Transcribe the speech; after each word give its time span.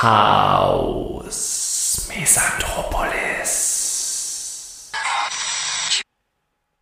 Haus 0.00 2.06
Mesanthropolis. 2.08 4.92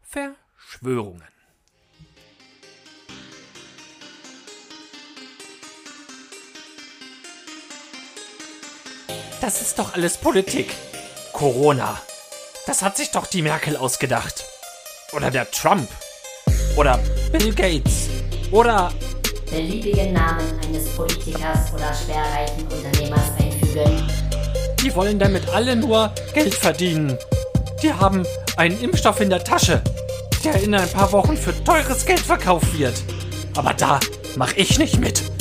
Verschwörungen. 0.03 1.36
Das 9.47 9.63
ist 9.63 9.79
doch 9.79 9.95
alles 9.95 10.17
Politik. 10.17 10.75
Corona. 11.33 12.01
Das 12.67 12.83
hat 12.83 12.97
sich 12.97 13.13
doch 13.13 13.29
die 13.29 13.43
Merkel 13.43 13.77
ausgedacht. 13.77 14.45
Oder 15.13 15.31
der 15.31 15.49
Trump. 15.53 15.89
Oder 16.77 16.99
Bill 17.31 17.55
Gates. 17.55 18.09
Oder 18.51 18.93
beliebigen 19.49 20.15
Namen 20.15 20.59
eines 20.65 20.89
Politikers 20.97 21.73
oder 21.73 21.95
schwerreichen 21.95 22.67
Unternehmers 22.67 23.31
einfügen. 23.39 24.11
Die 24.83 24.93
wollen 24.97 25.21
damit 25.21 25.49
alle 25.51 25.77
nur 25.77 26.13
Geld 26.35 26.57
verdienen. 26.57 27.17
Die 27.81 27.93
haben 27.93 28.27
einen 28.57 28.81
Impfstoff 28.81 29.21
in 29.21 29.31
der 29.31 29.45
Tasche, 29.45 29.81
der 30.43 30.61
in 30.61 30.75
ein 30.75 30.91
paar 30.91 31.13
Wochen 31.13 31.37
für 31.37 31.55
teures 31.63 32.05
Geld 32.05 32.19
verkauft 32.19 32.77
wird. 32.77 33.01
Aber 33.57 33.75
da 33.75 34.01
mach 34.35 34.57
ich 34.57 34.81
nicht 34.81 34.99
mit. 34.99 35.36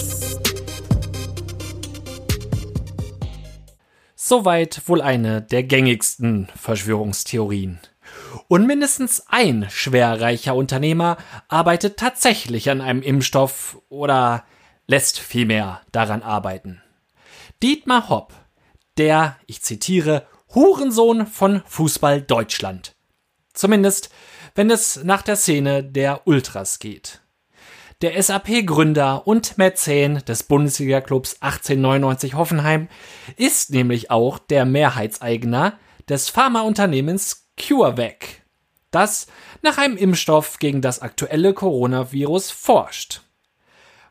Soweit 4.27 4.81
wohl 4.87 5.03
eine 5.03 5.43
der 5.43 5.61
gängigsten 5.61 6.47
Verschwörungstheorien. 6.55 7.79
Und 8.47 8.65
mindestens 8.65 9.23
ein 9.27 9.67
schwerreicher 9.69 10.55
Unternehmer 10.55 11.17
arbeitet 11.47 11.97
tatsächlich 11.97 12.71
an 12.71 12.81
einem 12.81 13.03
Impfstoff 13.03 13.79
oder 13.87 14.43
lässt 14.87 15.19
vielmehr 15.19 15.81
daran 15.91 16.23
arbeiten. 16.23 16.81
Dietmar 17.61 18.09
Hopp, 18.09 18.33
der, 18.97 19.37
ich 19.45 19.61
zitiere, 19.61 20.25
Hurensohn 20.55 21.27
von 21.27 21.61
Fußball 21.67 22.23
Deutschland. 22.23 22.95
Zumindest, 23.53 24.09
wenn 24.55 24.71
es 24.71 25.03
nach 25.03 25.21
der 25.21 25.35
Szene 25.35 25.83
der 25.83 26.25
Ultras 26.25 26.79
geht. 26.79 27.21
Der 28.01 28.21
SAP-Gründer 28.21 29.25
und 29.25 29.57
Mäzen 29.57 30.17
des 30.25 30.43
Bundesliga-Clubs 30.43 31.37
1899 31.39 32.33
Hoffenheim 32.33 32.89
ist 33.37 33.71
nämlich 33.71 34.11
auch 34.11 34.37
der 34.37 34.65
Mehrheitseigner 34.65 35.79
des 36.09 36.27
Pharmaunternehmens 36.27 37.47
CureVac, 37.55 38.41
das 38.91 39.27
nach 39.61 39.77
einem 39.77 39.95
Impfstoff 39.95 40.59
gegen 40.59 40.81
das 40.81 41.01
aktuelle 41.01 41.53
Coronavirus 41.53 42.51
forscht. 42.51 43.21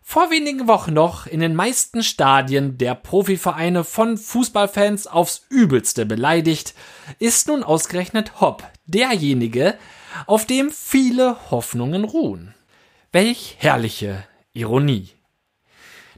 Vor 0.00 0.30
wenigen 0.30 0.66
Wochen 0.66 0.94
noch 0.94 1.26
in 1.26 1.40
den 1.40 1.54
meisten 1.54 2.02
Stadien 2.02 2.78
der 2.78 2.94
Profivereine 2.94 3.84
von 3.84 4.16
Fußballfans 4.16 5.06
aufs 5.08 5.44
übelste 5.50 6.06
beleidigt, 6.06 6.74
ist 7.18 7.48
nun 7.48 7.62
ausgerechnet 7.62 8.40
Hopp 8.40 8.64
derjenige, 8.86 9.76
auf 10.24 10.46
dem 10.46 10.70
viele 10.70 11.36
Hoffnungen 11.50 12.04
ruhen. 12.04 12.54
Welch 13.14 13.54
herrliche 13.60 14.24
Ironie. 14.54 15.10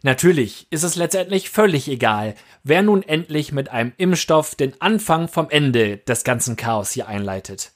Natürlich 0.00 0.66
ist 0.70 0.82
es 0.82 0.96
letztendlich 0.96 1.50
völlig 1.50 1.88
egal, 1.88 2.34
wer 2.62 2.80
nun 2.80 3.02
endlich 3.02 3.52
mit 3.52 3.68
einem 3.68 3.92
Impfstoff 3.98 4.54
den 4.54 4.80
Anfang 4.80 5.28
vom 5.28 5.50
Ende 5.50 5.98
des 5.98 6.24
ganzen 6.24 6.56
Chaos 6.56 6.92
hier 6.92 7.06
einleitet. 7.06 7.72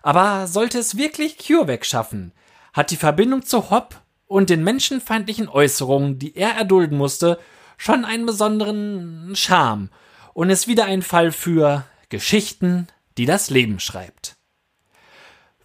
Aber 0.00 0.46
sollte 0.46 0.78
es 0.78 0.96
wirklich 0.96 1.36
CureVac 1.36 1.84
schaffen, 1.84 2.32
hat 2.72 2.90
die 2.90 2.96
Verbindung 2.96 3.44
zu 3.44 3.68
Hopp 3.68 4.00
und 4.26 4.48
den 4.48 4.64
menschenfeindlichen 4.64 5.50
Äußerungen, 5.50 6.18
die 6.18 6.34
er 6.34 6.52
erdulden 6.52 6.96
musste, 6.96 7.38
schon 7.76 8.06
einen 8.06 8.24
besonderen 8.24 9.36
Charme 9.36 9.90
und 10.32 10.48
ist 10.48 10.68
wieder 10.68 10.86
ein 10.86 11.02
Fall 11.02 11.32
für 11.32 11.84
Geschichten, 12.08 12.86
die 13.18 13.26
das 13.26 13.50
Leben 13.50 13.78
schreibt. 13.78 14.38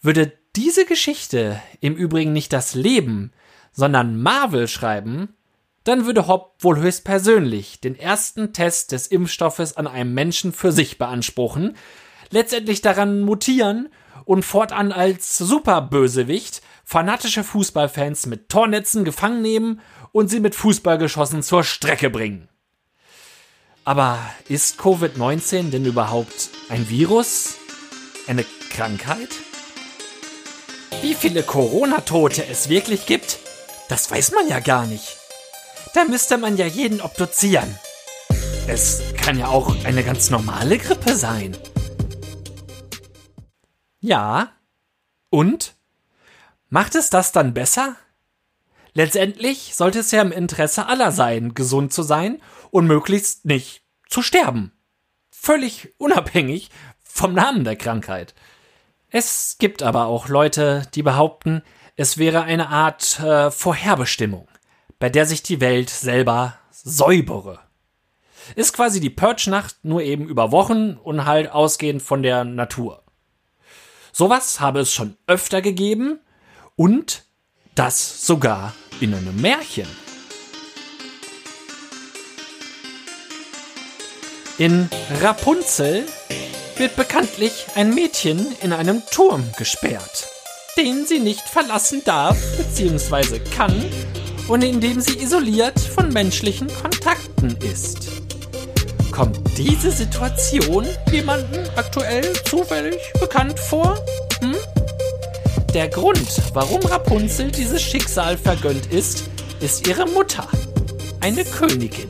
Würde 0.01 0.33
diese 0.59 0.83
Geschichte 0.83 1.61
im 1.79 1.95
Übrigen 1.95 2.33
nicht 2.33 2.51
das 2.51 2.75
Leben, 2.75 3.31
sondern 3.71 4.21
Marvel 4.21 4.67
schreiben, 4.67 5.29
dann 5.85 6.05
würde 6.05 6.27
Hopp 6.27 6.55
wohl 6.59 6.77
höchstpersönlich 6.79 7.79
den 7.79 7.97
ersten 7.97 8.51
Test 8.51 8.91
des 8.91 9.07
Impfstoffes 9.07 9.77
an 9.77 9.87
einem 9.87 10.13
Menschen 10.13 10.51
für 10.51 10.73
sich 10.73 10.97
beanspruchen, 10.97 11.77
letztendlich 12.29 12.81
daran 12.81 13.21
mutieren 13.21 13.87
und 14.25 14.43
fortan 14.43 14.91
als 14.91 15.37
Superbösewicht 15.37 16.61
fanatische 16.83 17.45
Fußballfans 17.45 18.25
mit 18.25 18.49
Tornetzen 18.49 19.05
gefangen 19.05 19.41
nehmen 19.41 19.79
und 20.11 20.27
sie 20.27 20.41
mit 20.41 20.55
Fußballgeschossen 20.55 21.41
zur 21.41 21.63
Strecke 21.63 22.09
bringen. 22.09 22.49
Aber 23.85 24.19
ist 24.49 24.77
Covid-19 24.81 25.69
denn 25.69 25.85
überhaupt 25.85 26.49
ein 26.67 26.89
Virus? 26.89 27.55
Eine 28.27 28.43
Krankheit? 28.71 29.29
Wie 31.01 31.15
viele 31.15 31.43
Corona-Tote 31.43 32.45
es 32.45 32.67
wirklich 32.67 33.05
gibt, 33.05 33.39
das 33.87 34.11
weiß 34.11 34.33
man 34.33 34.49
ja 34.49 34.59
gar 34.59 34.85
nicht. 34.85 35.17
Da 35.93 36.03
müsste 36.03 36.37
man 36.37 36.57
ja 36.57 36.65
jeden 36.65 36.99
obduzieren. 36.99 37.79
Es 38.67 39.01
kann 39.15 39.39
ja 39.39 39.47
auch 39.47 39.73
eine 39.85 40.03
ganz 40.03 40.29
normale 40.29 40.77
Grippe 40.77 41.15
sein. 41.15 41.57
Ja. 44.01 44.51
Und? 45.29 45.75
Macht 46.67 46.95
es 46.95 47.09
das 47.09 47.31
dann 47.31 47.53
besser? 47.53 47.95
Letztendlich 48.93 49.75
sollte 49.75 49.99
es 49.99 50.11
ja 50.11 50.21
im 50.21 50.33
Interesse 50.33 50.87
aller 50.87 51.13
sein, 51.13 51.53
gesund 51.53 51.93
zu 51.93 52.03
sein 52.03 52.41
und 52.71 52.87
möglichst 52.87 53.45
nicht 53.45 53.83
zu 54.09 54.21
sterben. 54.21 54.73
Völlig 55.31 55.93
unabhängig 55.97 56.69
vom 57.01 57.33
Namen 57.33 57.63
der 57.63 57.77
Krankheit. 57.77 58.35
Es 59.11 59.57
gibt 59.59 59.83
aber 59.83 60.05
auch 60.05 60.27
Leute, 60.27 60.83
die 60.93 61.03
behaupten, 61.03 61.63
es 61.95 62.17
wäre 62.17 62.43
eine 62.43 62.69
Art 62.69 63.19
äh, 63.19 63.49
Vorherbestimmung 63.51 64.47
bei 64.99 65.09
der 65.09 65.25
sich 65.25 65.41
die 65.41 65.61
Welt 65.61 65.89
selber 65.89 66.59
säubere. 66.71 67.59
Ist 68.55 68.73
quasi 68.73 68.99
die 68.99 69.09
Purge-Nacht 69.09 69.77
nur 69.83 70.01
eben 70.01 70.27
über 70.27 70.51
Wochen 70.51 70.93
und 70.95 71.25
halt 71.25 71.49
ausgehend 71.51 72.01
von 72.01 72.21
der 72.21 72.43
Natur. 72.43 73.03
Sowas 74.11 74.59
habe 74.59 74.81
es 74.81 74.93
schon 74.93 75.15
öfter 75.27 75.61
gegeben 75.61 76.19
und 76.75 77.25
das 77.75 78.25
sogar 78.25 78.73
in 78.99 79.13
einem 79.13 79.39
Märchen. 79.39 79.87
In 84.57 84.89
Rapunzel 85.21 86.05
wird 86.79 86.95
bekanntlich 86.95 87.67
ein 87.75 87.93
Mädchen 87.93 88.55
in 88.61 88.71
einem 88.71 89.03
Turm 89.11 89.43
gesperrt, 89.57 90.29
den 90.77 91.05
sie 91.05 91.19
nicht 91.19 91.41
verlassen 91.41 92.01
darf 92.05 92.37
bzw. 92.57 93.39
kann, 93.55 93.73
und 94.47 94.63
in 94.63 94.81
dem 94.81 94.99
sie 94.99 95.19
isoliert 95.19 95.79
von 95.79 96.09
menschlichen 96.11 96.67
Kontakten 96.81 97.55
ist. 97.71 98.07
Kommt 99.11 99.39
diese 99.57 99.91
Situation 99.91 100.87
jemandem 101.11 101.65
aktuell 101.75 102.33
zufällig 102.45 102.99
bekannt 103.19 103.59
vor? 103.59 103.95
Hm? 104.41 104.55
Der 105.73 105.89
Grund, 105.89 106.41
warum 106.53 106.81
Rapunzel 106.81 107.51
dieses 107.51 107.81
Schicksal 107.81 108.37
vergönnt 108.37 108.87
ist, 108.87 109.25
ist 109.59 109.85
ihre 109.85 110.07
Mutter, 110.07 110.47
eine 111.19 111.43
Königin. 111.43 112.09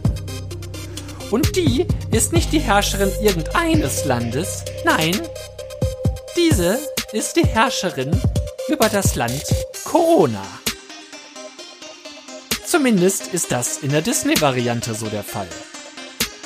Und 1.31 1.55
die 1.55 1.85
ist 2.11 2.33
nicht 2.33 2.51
die 2.51 2.59
Herrscherin 2.59 3.11
irgendeines 3.21 4.05
Landes, 4.05 4.63
nein, 4.83 5.19
diese 6.35 6.79
ist 7.11 7.35
die 7.35 7.45
Herrscherin 7.45 8.19
über 8.67 8.89
das 8.89 9.15
Land 9.15 9.43
Corona. 9.83 10.43
Zumindest 12.65 13.27
ist 13.27 13.51
das 13.51 13.77
in 13.77 13.91
der 13.91 14.01
Disney-Variante 14.01 14.93
so 14.93 15.07
der 15.07 15.23
Fall. 15.23 15.47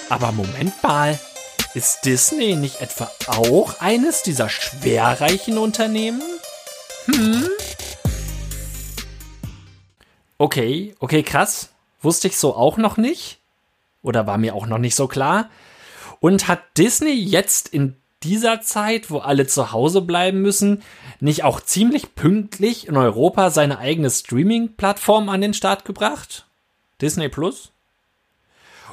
Aber 0.09 0.31
Moment 0.31 0.81
mal, 0.83 1.17
ist 1.73 2.05
Disney 2.05 2.55
nicht 2.55 2.81
etwa 2.81 3.09
auch 3.27 3.79
eines 3.79 4.21
dieser 4.23 4.49
schwerreichen 4.49 5.57
Unternehmen? 5.57 6.21
Hm? 7.05 7.47
Okay, 10.37 10.95
okay, 10.99 11.23
krass. 11.23 11.69
Wusste 12.01 12.27
ich 12.27 12.37
so 12.37 12.55
auch 12.55 12.77
noch 12.77 12.97
nicht? 12.97 13.42
Oder 14.03 14.27
war 14.27 14.37
mir 14.37 14.53
auch 14.53 14.67
noch 14.67 14.77
nicht 14.77 14.95
so 14.95 15.07
klar? 15.07 15.49
Und 16.19 16.47
hat 16.47 16.61
Disney 16.77 17.13
jetzt 17.13 17.69
in 17.69 17.95
dieser 18.21 18.61
Zeit, 18.61 19.09
wo 19.09 19.17
alle 19.17 19.47
zu 19.47 19.71
Hause 19.71 20.01
bleiben 20.01 20.41
müssen, 20.41 20.83
nicht 21.19 21.43
auch 21.43 21.59
ziemlich 21.59 22.15
pünktlich 22.15 22.87
in 22.87 22.95
Europa 22.95 23.49
seine 23.49 23.79
eigene 23.79 24.09
Streaming-Plattform 24.09 25.29
an 25.29 25.41
den 25.41 25.53
Start 25.53 25.85
gebracht? 25.85 26.45
Disney 27.01 27.29
Plus? 27.29 27.71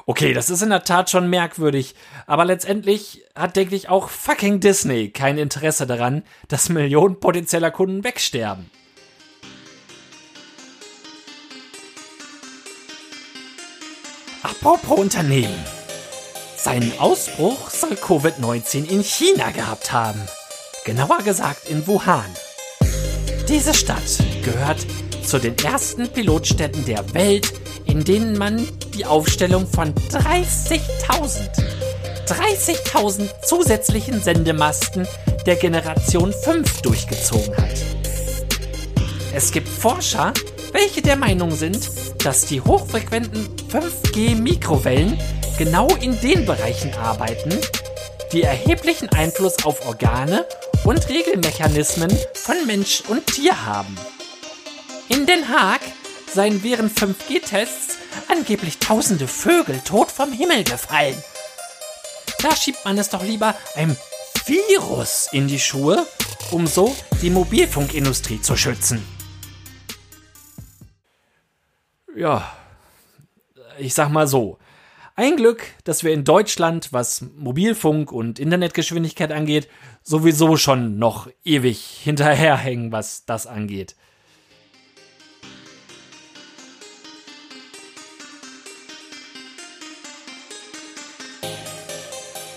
Okay, 0.06 0.32
das 0.32 0.50
ist 0.50 0.62
in 0.62 0.70
der 0.70 0.82
Tat 0.82 1.10
schon 1.10 1.28
merkwürdig, 1.30 1.94
aber 2.26 2.44
letztendlich 2.44 3.22
hat, 3.36 3.54
denke 3.54 3.76
ich, 3.76 3.88
auch 3.88 4.08
fucking 4.08 4.58
Disney 4.58 5.10
kein 5.10 5.38
Interesse 5.38 5.86
daran, 5.86 6.24
dass 6.48 6.68
Millionen 6.68 7.20
potenzieller 7.20 7.70
Kunden 7.70 8.02
wegsterben. 8.02 8.70
Apropos 14.62 14.98
Unternehmen. 14.98 15.58
Seinen 16.54 16.92
Ausbruch 16.98 17.70
soll 17.70 17.92
Covid-19 17.92 18.84
in 18.90 19.02
China 19.02 19.52
gehabt 19.52 19.90
haben. 19.90 20.20
Genauer 20.84 21.22
gesagt 21.22 21.70
in 21.70 21.86
Wuhan. 21.86 22.26
Diese 23.48 23.72
Stadt 23.72 24.18
gehört 24.44 24.86
zu 25.24 25.38
den 25.38 25.56
ersten 25.56 26.10
Pilotstädten 26.10 26.84
der 26.84 27.14
Welt, 27.14 27.50
in 27.86 28.04
denen 28.04 28.36
man 28.36 28.68
die 28.94 29.06
Aufstellung 29.06 29.66
von 29.66 29.94
30.000 29.94 31.48
30.000 32.26 33.42
zusätzlichen 33.42 34.20
Sendemasten 34.20 35.08
der 35.46 35.56
Generation 35.56 36.34
5 36.34 36.82
durchgezogen 36.82 37.56
hat. 37.56 37.82
Es 39.34 39.52
gibt 39.52 39.68
Forscher, 39.68 40.34
welche 40.72 41.00
der 41.00 41.16
Meinung 41.16 41.50
sind, 41.50 41.90
dass 42.24 42.44
die 42.44 42.60
hochfrequenten 42.60 43.48
5G-Mikrowellen 43.68 45.18
genau 45.58 45.88
in 46.00 46.18
den 46.20 46.44
Bereichen 46.44 46.92
arbeiten, 46.94 47.50
die 48.32 48.42
erheblichen 48.42 49.08
Einfluss 49.10 49.64
auf 49.64 49.86
Organe 49.86 50.46
und 50.84 51.08
Regelmechanismen 51.08 52.10
von 52.34 52.66
Mensch 52.66 53.02
und 53.08 53.26
Tier 53.26 53.66
haben. 53.66 53.96
In 55.08 55.26
Den 55.26 55.48
Haag 55.48 55.80
seien 56.32 56.62
während 56.62 56.96
5G-Tests 56.98 57.98
angeblich 58.28 58.78
tausende 58.78 59.26
Vögel 59.26 59.80
tot 59.80 60.10
vom 60.10 60.32
Himmel 60.32 60.64
gefallen. 60.64 61.16
Da 62.42 62.54
schiebt 62.54 62.84
man 62.84 62.96
es 62.98 63.10
doch 63.10 63.22
lieber 63.22 63.54
einem 63.74 63.96
Virus 64.46 65.28
in 65.32 65.48
die 65.48 65.60
Schuhe, 65.60 66.06
um 66.50 66.66
so 66.66 66.94
die 67.22 67.30
Mobilfunkindustrie 67.30 68.40
zu 68.40 68.56
schützen. 68.56 69.19
Ja, 72.20 72.54
ich 73.78 73.94
sag 73.94 74.10
mal 74.10 74.28
so. 74.28 74.58
Ein 75.16 75.36
Glück, 75.36 75.62
dass 75.84 76.04
wir 76.04 76.12
in 76.12 76.22
Deutschland, 76.22 76.92
was 76.92 77.24
Mobilfunk 77.34 78.12
und 78.12 78.38
Internetgeschwindigkeit 78.38 79.32
angeht, 79.32 79.68
sowieso 80.02 80.58
schon 80.58 80.98
noch 80.98 81.30
ewig 81.44 81.80
hinterherhängen, 81.80 82.92
was 82.92 83.24
das 83.24 83.46
angeht. 83.46 83.96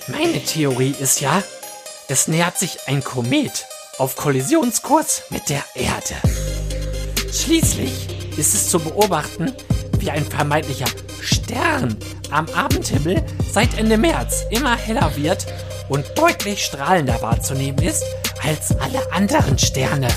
Meine 0.10 0.44
Theorie 0.44 0.94
ist 1.00 1.22
ja, 1.22 1.42
es 2.10 2.28
nähert 2.28 2.58
sich 2.58 2.80
ein 2.88 3.02
Komet 3.02 3.66
auf 3.98 4.18
Kollisionskurs 4.18 5.24
mit 5.30 5.48
der 5.48 5.64
Erde. 5.74 6.16
Schließlich 7.32 8.13
ist 8.38 8.54
es 8.54 8.70
zu 8.70 8.80
beobachten, 8.80 9.52
wie 10.00 10.12
ein 10.12 10.26
vermeintlicher 10.26 10.88
Stern 11.22 11.98
am 12.32 12.48
Abendhimmel 12.50 13.24
seit 13.52 13.78
Ende 13.78 13.98
März 13.98 14.44
immer 14.50 14.76
heller 14.76 15.16
wird 15.16 15.46
und 15.90 16.06
deutlich 16.16 16.66
strahlender 16.66 17.22
wahrzunehmen 17.22 17.82
ist 17.84 18.04
als 18.44 18.78
alle 18.80 19.12
anderen 19.12 19.58
Sterne. 19.58 20.08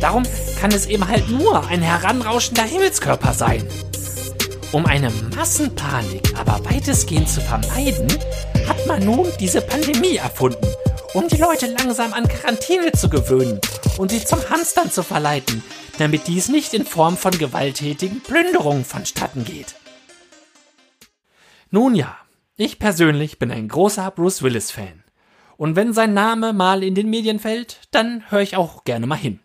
Darum 0.00 0.22
kann 0.60 0.72
es 0.72 0.86
eben 0.86 1.06
halt 1.06 1.28
nur 1.28 1.66
ein 1.66 1.82
heranrauschender 1.82 2.62
Himmelskörper 2.62 3.34
sein. 3.34 3.66
Um 4.72 4.86
eine 4.86 5.10
Massenpanik 5.36 6.32
aber 6.38 6.64
weitestgehend 6.64 7.28
zu 7.28 7.40
vermeiden, 7.40 8.08
hat 8.66 8.86
man 8.86 9.04
nun 9.04 9.26
diese 9.40 9.60
Pandemie 9.60 10.16
erfunden, 10.16 10.66
um 11.14 11.26
die 11.28 11.36
Leute 11.36 11.66
langsam 11.66 12.12
an 12.12 12.28
Quarantäne 12.28 12.92
zu 12.92 13.10
gewöhnen 13.10 13.60
und 14.00 14.10
sie 14.10 14.24
zum 14.24 14.40
Hamstern 14.48 14.90
zu 14.90 15.02
verleiten, 15.02 15.62
damit 15.98 16.26
dies 16.26 16.48
nicht 16.48 16.72
in 16.72 16.86
Form 16.86 17.18
von 17.18 17.32
gewalttätigen 17.32 18.22
Plünderungen 18.22 18.86
vonstatten 18.86 19.44
geht. 19.44 19.74
Nun 21.70 21.94
ja, 21.94 22.16
ich 22.56 22.78
persönlich 22.78 23.38
bin 23.38 23.50
ein 23.50 23.68
großer 23.68 24.10
Bruce 24.10 24.42
Willis-Fan. 24.42 25.04
Und 25.58 25.76
wenn 25.76 25.92
sein 25.92 26.14
Name 26.14 26.54
mal 26.54 26.82
in 26.82 26.94
den 26.94 27.10
Medien 27.10 27.38
fällt, 27.38 27.80
dann 27.90 28.24
höre 28.30 28.40
ich 28.40 28.56
auch 28.56 28.84
gerne 28.84 29.06
mal 29.06 29.16
hin. 29.16 29.40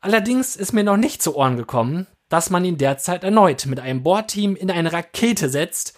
Allerdings 0.00 0.56
ist 0.56 0.72
mir 0.72 0.84
noch 0.84 0.96
nicht 0.96 1.20
zu 1.20 1.36
Ohren 1.36 1.58
gekommen, 1.58 2.06
dass 2.30 2.48
man 2.48 2.64
ihn 2.64 2.78
derzeit 2.78 3.22
erneut 3.22 3.66
mit 3.66 3.80
einem 3.80 4.02
Bohrteam 4.02 4.56
in 4.56 4.70
eine 4.70 4.94
Rakete 4.94 5.50
setzt, 5.50 5.94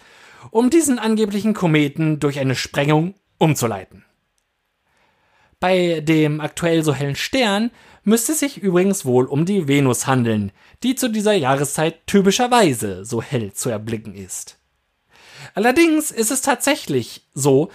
um 0.49 0.69
diesen 0.69 0.99
angeblichen 0.99 1.53
Kometen 1.53 2.19
durch 2.19 2.37
eine 2.37 2.55
Sprengung 2.55 3.15
umzuleiten. 3.37 4.03
Bei 5.61 6.01
dem 6.01 6.41
aktuell 6.41 6.83
so 6.83 6.91
hellen 6.91 7.15
Stern 7.15 7.69
müsste 8.03 8.31
es 8.31 8.39
sich 8.39 8.57
übrigens 8.57 9.05
wohl 9.05 9.25
um 9.25 9.45
die 9.45 9.67
Venus 9.67 10.07
handeln, 10.07 10.51
die 10.81 10.95
zu 10.95 11.07
dieser 11.07 11.33
Jahreszeit 11.33 12.07
typischerweise 12.07 13.05
so 13.05 13.21
hell 13.21 13.53
zu 13.53 13.69
erblicken 13.69 14.15
ist. 14.15 14.57
Allerdings 15.53 16.09
ist 16.09 16.31
es 16.31 16.41
tatsächlich 16.41 17.27
so, 17.35 17.69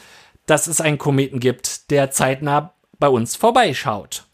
dass 0.47 0.67
es 0.67 0.81
einen 0.81 0.99
Kometen 0.99 1.39
gibt, 1.39 1.93
der 1.93 2.11
zeitnah 2.11 2.75
bei 2.99 3.09
uns 3.09 3.37
vorbeischaut. 3.37 4.25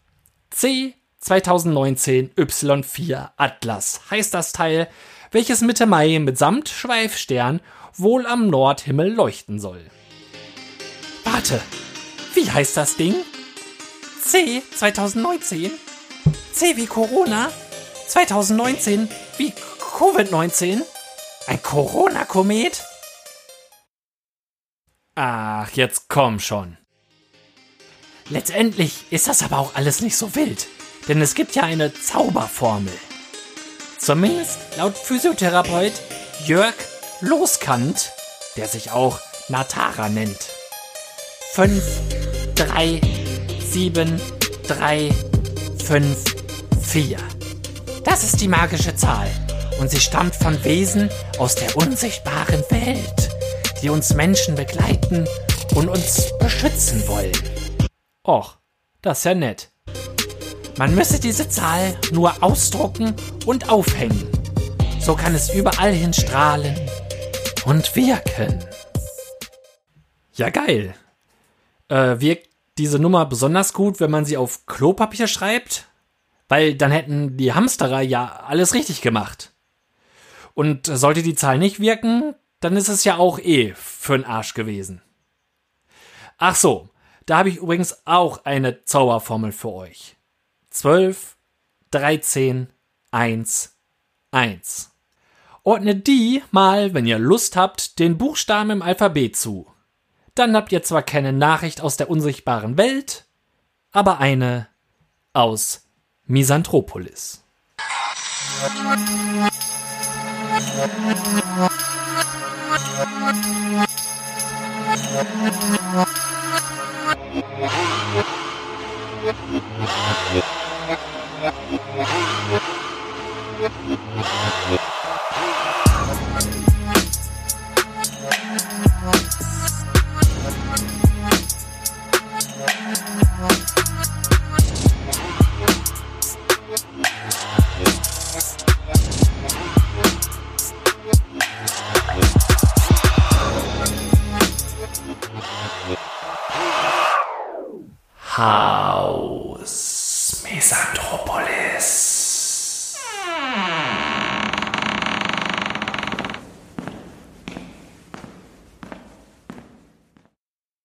C 0.49 0.95
2019 1.19 2.31
Y4 2.31 3.29
Atlas 3.37 4.01
heißt 4.09 4.33
das 4.33 4.51
Teil, 4.51 4.87
welches 5.31 5.61
Mitte 5.61 5.85
Mai 5.85 6.17
mitsamt 6.17 6.69
Schweifstern 6.69 7.61
wohl 7.93 8.25
am 8.25 8.49
Nordhimmel 8.49 9.13
leuchten 9.13 9.59
soll. 9.59 9.81
Warte, 11.23 11.61
wie 12.33 12.49
heißt 12.49 12.75
das 12.77 12.97
Ding? 12.97 13.13
C 14.25 14.61
2019? 14.75 15.71
C 16.53 16.77
wie 16.77 16.87
Corona? 16.87 17.51
2019 18.07 19.09
wie 19.37 19.53
Covid-19? 19.79 20.81
Ein 21.47 21.61
Corona-Komet? 21.61 22.83
Ach, 25.15 25.69
jetzt 25.71 26.07
komm 26.07 26.39
schon. 26.39 26.77
Letztendlich 28.29 29.11
ist 29.11 29.27
das 29.27 29.43
aber 29.43 29.59
auch 29.59 29.75
alles 29.75 30.01
nicht 30.01 30.17
so 30.17 30.35
wild. 30.35 30.67
Denn 31.07 31.21
es 31.21 31.35
gibt 31.35 31.55
ja 31.55 31.63
eine 31.63 31.93
Zauberformel. 31.93 32.93
Zumindest 33.97 34.57
laut 34.77 34.97
Physiotherapeut 34.97 35.93
Jörg 36.45 36.73
Loskant, 37.21 38.11
der 38.55 38.67
sich 38.67 38.91
auch 38.91 39.19
Natara 39.49 40.09
nennt. 40.09 40.39
5, 41.53 41.83
3, 42.55 43.01
7, 43.73 44.21
3, 44.67 45.09
5, 45.83 46.17
4. 46.79 47.17
Das 48.03 48.23
ist 48.23 48.39
die 48.39 48.47
magische 48.47 48.95
Zahl 48.95 49.27
und 49.79 49.89
sie 49.89 49.99
stammt 49.99 50.35
von 50.35 50.63
Wesen 50.63 51.09
aus 51.39 51.55
der 51.55 51.75
unsichtbaren 51.75 52.63
Welt, 52.69 53.29
die 53.81 53.89
uns 53.89 54.13
Menschen 54.13 54.53
begleiten 54.53 55.27
und 55.73 55.89
uns 55.89 56.31
beschützen 56.37 57.07
wollen. 57.07 57.31
Och, 58.23 58.59
das 59.01 59.17
ist 59.17 59.23
ja 59.23 59.33
nett. 59.33 59.71
Man 60.77 60.93
müsse 60.93 61.19
diese 61.19 61.49
Zahl 61.49 61.97
nur 62.11 62.43
ausdrucken 62.43 63.15
und 63.47 63.71
aufhängen. 63.71 64.27
So 64.99 65.15
kann 65.15 65.33
es 65.33 65.51
überall 65.51 65.93
hin 65.93 66.13
strahlen 66.13 66.75
und 67.65 67.95
wirken. 67.95 68.63
Ja, 70.35 70.51
geil. 70.51 70.93
Äh, 71.89 72.19
wirkt 72.19 72.52
diese 72.77 72.99
Nummer 72.99 73.25
besonders 73.25 73.73
gut, 73.73 73.99
wenn 73.99 74.11
man 74.11 74.25
sie 74.25 74.37
auf 74.37 74.65
Klopapier 74.65 75.27
schreibt? 75.27 75.87
Weil 76.49 76.75
dann 76.75 76.91
hätten 76.91 77.37
die 77.37 77.53
Hamsterer 77.53 78.01
ja 78.01 78.43
alles 78.45 78.73
richtig 78.73 79.01
gemacht. 79.01 79.53
Und 80.53 80.87
sollte 80.87 81.23
die 81.23 81.35
Zahl 81.35 81.57
nicht 81.57 81.79
wirken, 81.79 82.35
dann 82.59 82.77
ist 82.77 82.89
es 82.89 83.03
ja 83.03 83.17
auch 83.17 83.39
eh 83.39 83.73
für'n 83.73 84.25
Arsch 84.25 84.53
gewesen. 84.53 85.01
Ach 86.37 86.55
so, 86.55 86.89
da 87.25 87.37
habe 87.39 87.49
ich 87.49 87.57
übrigens 87.57 88.05
auch 88.05 88.45
eine 88.45 88.83
Zauberformel 88.83 89.51
für 89.51 89.71
euch. 89.71 90.17
12, 90.69 91.37
13, 91.91 92.67
1, 93.11 93.77
1. 94.31 94.91
Ordnet 95.63 96.07
die 96.07 96.43
mal, 96.51 96.93
wenn 96.93 97.05
ihr 97.05 97.19
Lust 97.19 97.55
habt, 97.55 97.99
den 97.99 98.17
Buchstaben 98.17 98.71
im 98.71 98.81
Alphabet 98.81 99.37
zu. 99.37 99.72
Dann 100.35 100.55
habt 100.55 100.71
ihr 100.71 100.81
zwar 100.81 101.03
keine 101.03 101.31
Nachricht 101.31 101.81
aus 101.81 101.95
der 101.95 102.09
unsichtbaren 102.09 102.77
Welt, 102.77 103.25
aber 103.91 104.19
eine 104.19 104.67
aus 105.31 105.85
Misanthropolis. 106.25 107.43